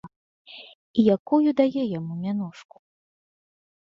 [1.01, 2.77] І якую дае яму мянушку?